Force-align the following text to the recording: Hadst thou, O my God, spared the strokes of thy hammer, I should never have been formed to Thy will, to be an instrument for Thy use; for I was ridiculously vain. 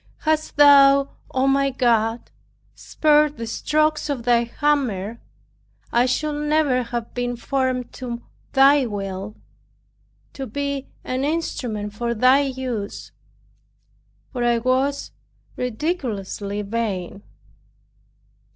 Hadst 0.21 0.55
thou, 0.57 1.11
O 1.29 1.47
my 1.47 1.69
God, 1.69 2.31
spared 2.73 3.37
the 3.37 3.45
strokes 3.45 4.09
of 4.09 4.23
thy 4.23 4.45
hammer, 4.45 5.21
I 5.91 6.07
should 6.07 6.43
never 6.47 6.81
have 6.81 7.13
been 7.13 7.35
formed 7.35 7.93
to 7.93 8.23
Thy 8.51 8.87
will, 8.87 9.35
to 10.33 10.47
be 10.47 10.87
an 11.03 11.23
instrument 11.23 11.93
for 11.93 12.15
Thy 12.15 12.39
use; 12.39 13.11
for 14.33 14.43
I 14.43 14.57
was 14.57 15.11
ridiculously 15.55 16.63
vain. 16.63 17.21